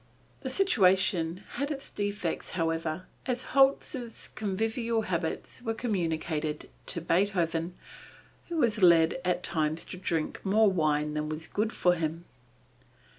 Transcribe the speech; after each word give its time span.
The 0.39 0.49
situation 0.49 1.43
had 1.47 1.69
its 1.69 1.91
defects 1.91 2.53
however, 2.53 3.05
as 3.27 3.43
Holz's 3.53 4.29
convivial 4.29 5.03
habits 5.03 5.61
were 5.61 5.75
communicated 5.75 6.71
to 6.87 7.01
Beethoven, 7.01 7.75
who 8.47 8.57
was 8.57 8.81
led 8.81 9.21
at 9.23 9.43
times 9.43 9.85
to 9.85 9.97
drink 9.97 10.43
more 10.43 10.71
wine 10.71 11.13
than 11.13 11.29
was 11.29 11.47
good 11.47 11.71
for 11.71 11.93
him. 11.93 12.25